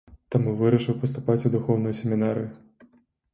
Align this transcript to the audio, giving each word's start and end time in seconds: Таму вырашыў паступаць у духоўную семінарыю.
Таму 0.35 0.53
вырашыў 0.61 0.95
паступаць 1.03 1.45
у 1.51 1.51
духоўную 1.57 1.93
семінарыю. 2.01 2.49